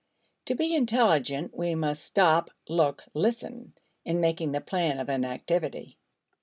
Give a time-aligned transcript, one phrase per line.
[0.45, 3.73] To be intelligent we must "stop, look, listen"
[4.03, 5.99] in making the plan of an activity.